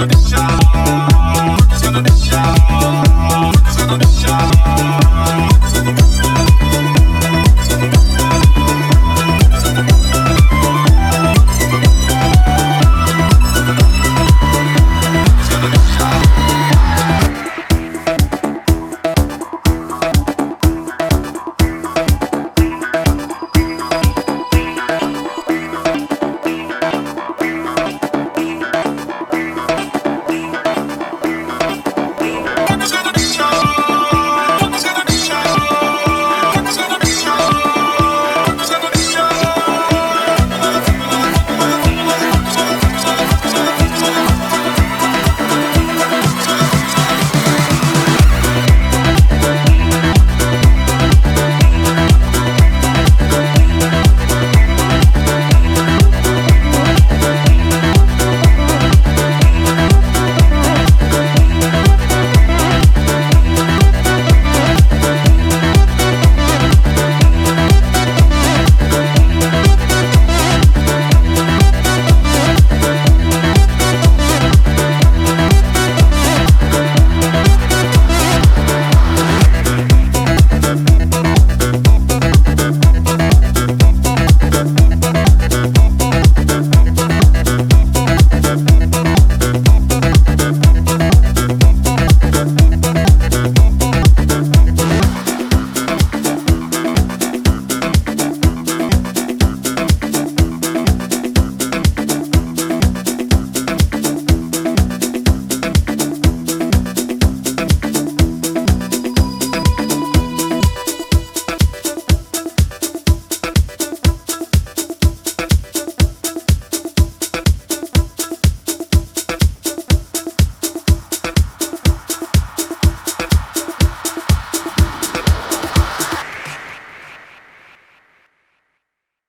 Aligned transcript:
Shot. 0.00 0.59